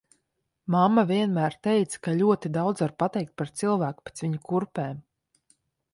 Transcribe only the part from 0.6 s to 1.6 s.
Mamma vienmēr